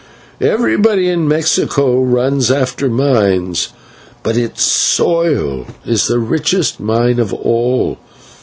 [0.41, 3.67] Everybody in Mexico runs after mines,
[4.23, 7.99] but its soil is the richest mine of all.